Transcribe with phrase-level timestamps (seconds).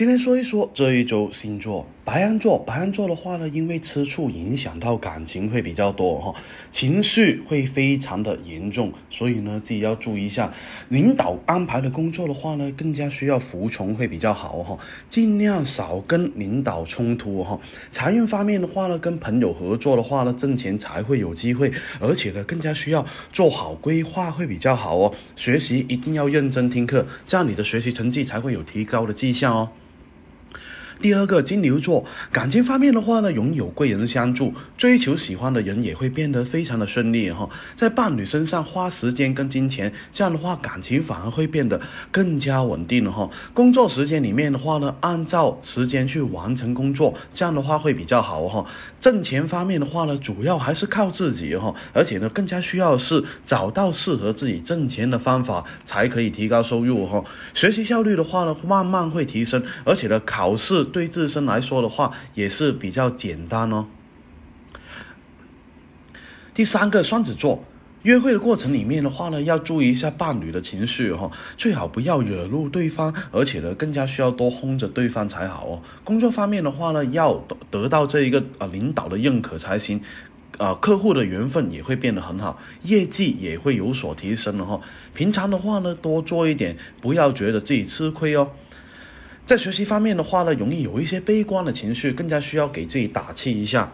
[0.00, 2.56] 今天说一说这一周星座，白羊座。
[2.56, 6.34] 白羊座的话呢，因为吃醋影响到感情会比较多哈，
[6.70, 10.50] 情绪会非常的严重，所以呢自己要注意一下。
[10.88, 17.60] 领导安排的工作的话呢，更加需要服从会比较好哈，尽量少跟领导冲突哈。
[17.90, 21.70] 财运方面的话呢，跟朋友合作的话呢，挣钱才会有机会，
[22.00, 23.04] 而且呢更加需要
[23.34, 25.12] 做好规划会比较好哦。
[25.36, 29.68] 学习一定要认真听课，这样你的学习成绩才会有提高的迹象哦。
[31.00, 37.48] 第二个金牛座感情方面的话呢，拥有贵人相助，追求喜欢的人也会变得非常的顺利哈。
[37.74, 41.80] 在伴侣身上花时间跟金钱，这样的话感情反而会变得
[42.12, 43.30] 更加稳定了哈。
[43.54, 48.66] 工作时间里面的话呢，按照时间去完成工作，这样的话会比较好哈。
[49.00, 57.24] 挣钱方面的话呢，主要还是靠自己哈，而且呢，更加需要是找到适合自己挣钱的方法，才可以提高收入哈。
[57.54, 60.86] 学习效率的话呢，慢慢会提升，而且呢，考试。
[60.90, 63.86] 对自身来说的话，也是比较简单哦。
[66.52, 67.64] 第三个双子座，
[68.02, 75.82] 约会的过程里面的话呢，要注意一下伴侣的情绪哈，最好不要惹怒对方，而且呢，更加需要多哄着对方才好哦。
[76.04, 80.02] 工作方面的话呢，要得到这一个呃领导的认可才行，
[80.58, 84.80] 呃，客户的缘分也会变得很好，业绩也会有所提升了哈。
[85.14, 88.50] 平常的话呢，多做一点，不要觉得自己吃亏哦。
[89.50, 93.92] 在学习方面的话呢，容易有一些悲观的情绪，更加需要给自己打气一下。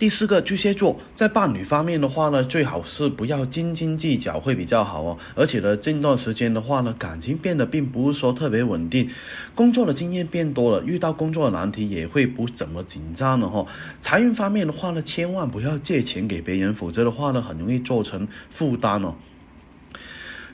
[0.00, 5.16] 第四个巨蟹座，在伴侣方面的话呢，最好是不要斤斤计较，会比较好哦。
[5.36, 9.08] 而且呢，近段时间的话呢，感情变得并不是说特别稳定，
[9.54, 13.64] 工作的经验变多了，遇到工作的难题也会不怎么紧张了哈。
[14.00, 19.14] 财运方面的话呢，千万不要借钱给别人，否则的话呢，很容易造成负担哦。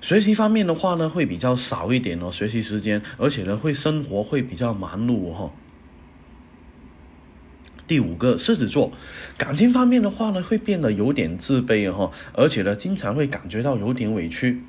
[0.06, 5.50] 学习方面的话呢，会比较少一点哦，学习时间，而且呢，会生活会比较忙碌哦。
[7.88, 8.92] 第五个狮子座，
[9.36, 14.62] 感情方面的话呢，会变得有点自卑哈，而且呢，经常会感觉到有点委屈。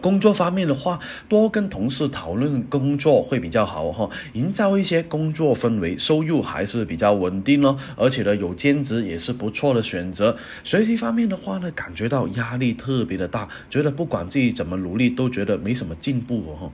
[0.00, 10.36] 工作方面的话，多跟同事讨论工作会比较好哈，营造一些工作氛围，收入还是比较稳定哦，而且呢，有兼职也是不错的选择。
[10.62, 16.72] 学习方面的话呢，感觉到压力特别的大，觉得不管自己怎么努力，都觉得没什么进步哦。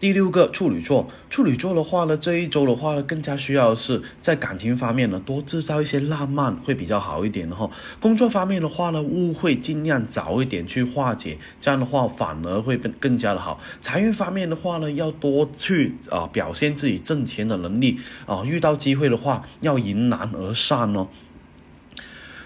[0.00, 7.70] 第六个处女座，处女座的话呢，这一周的话呢，更加需要是在感情方面呢，多制造一些浪漫会比较好一点的哈。
[8.00, 13.58] 工作方面的话呢，误会尽量早一点去化解，这样的话反而会更更加的好。
[13.80, 21.08] 财运方面的话呢，要多去啊表现自己挣钱的能力啊，遇到机会的话要迎难而上哦。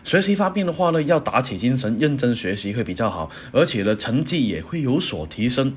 [0.05, 5.75] 学习方面的话呢，要打起精神，认真学习会比较好，而且呢，成绩也会有所提升。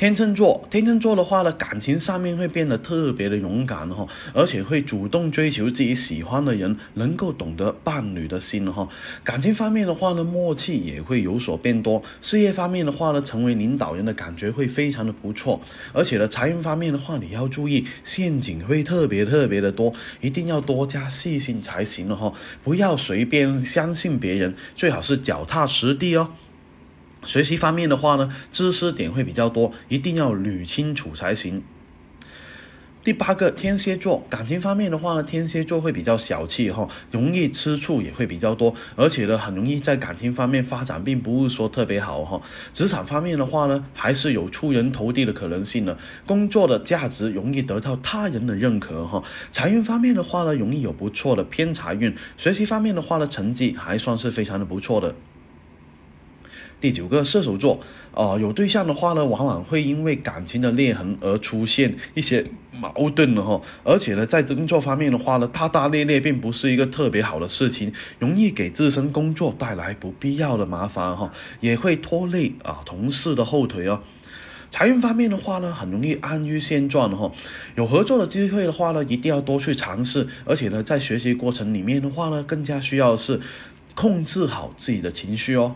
[0.00, 8.88] 天秤座，天秤座的话呢，感情上面会变得特别的勇敢哈，而且会主动追求自己喜欢的人，能够懂得伴侣的心哈。
[9.22, 12.02] 感情方面的话呢，默契也会有所变多。
[12.22, 15.60] 事业方面的话呢，成为领导人的感觉会非常的不错。
[15.92, 22.32] 而且呢，财运方面的话，你要注意陷阱会特别特别的多，一定要多加细心才行了哈，
[22.64, 26.30] 不要随便相信别人，最好是脚踏实地哦。
[27.24, 31.62] 学习方面的话呢，知识点会比较多，一定要捋清楚才行。
[33.02, 42.42] 第八个天蝎座，感情方面的话呢，天蝎座会比较小气哈，容易吃醋也会比较多，而且呢，很容易在感情方面发展并不是说特别好哈。
[42.74, 49.22] 职场方面的话呢，还是有出人头地的可能性的，工作的价值容易得到他人的认可哈。
[49.50, 52.14] 财运方面的话呢，容易有不错的偏财运。
[52.36, 55.14] 学习方面的话呢，成绩还算是非常的不错的。
[56.80, 57.78] 第九个射手座，
[58.14, 71.30] 呃，有对象的话呢，往往会因为感情的裂痕而出现一些矛盾的哈，而且呢，在工作方面的话呢，大大咧咧并不是一个特别好的事情，容易给自身工作带来不必要的麻烦哈，
[71.60, 74.00] 也会拖累啊同事的后腿哦。
[74.70, 77.30] 财运方面的话呢，很容易安于现状哈，
[77.74, 83.38] 有合作的机会的话呢，一定要多去尝试，而且呢，在学习过程里面的话呢，更加需要是
[83.94, 85.74] 控制好自己的情绪哦。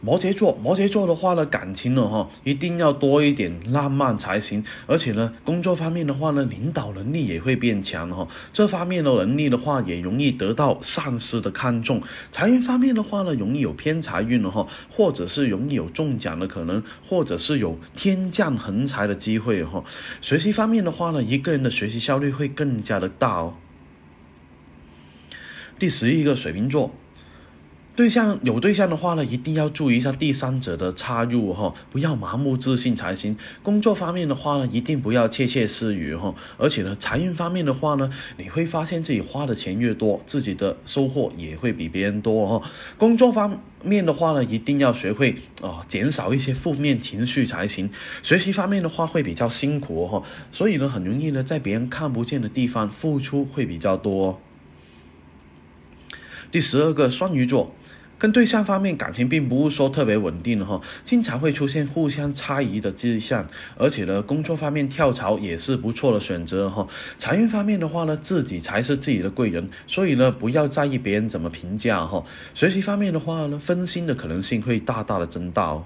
[0.00, 4.62] 摩羯座，摩羯座的话呢，感情呢哈，一定要多一点浪漫才行。
[4.86, 8.28] 而且呢，工作方面的话呢，领导能力也会变强哈。
[8.52, 12.00] 这方面的能力的话，也容易得到上司的看重。
[12.30, 19.84] 财运方面的话呢，容易有偏财运了哈，或者是容易有中奖的可能，或者是有天降横财的机会哈。
[20.20, 23.54] 学习方面的话呢，一个人的学习效率会更加的大哦。
[25.76, 26.94] 第十一个水瓶座。
[27.98, 33.36] 对象有对象的话呢，一定要注意一下第三者的插入哈，不要盲目自信才行。
[33.60, 36.32] 工作方面的话呢，一定不要窃窃私语哈。
[36.58, 42.70] 而且呢，财运方面的话呢，你会发现自己花的钱越多，自己的收获也会比别人多哈。
[42.96, 47.90] 工作方面的话呢，一定要学会啊，减少一些负面情绪才行。
[48.22, 50.22] 学习方面的话会比较辛苦哈，
[50.52, 54.40] 所以呢，很容易呢，在别人看不见的地方付出会比较多。
[56.50, 57.74] 第十二个双鱼座，
[58.18, 66.86] 跟对象方面感情并不是说特别稳定哈，经常会出现互相猜疑的迹象，而且呢，工作方面跳槽也是不错的选择哈。
[67.16, 72.24] 财运方面的话呢，自己才是自己的贵人，所以呢，不要在意别人怎么评价哈。
[72.54, 75.84] 学习方面的话呢，分心的可能性会大大的增大哦。